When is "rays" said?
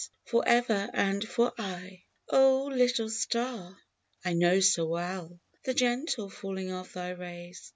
7.11-7.69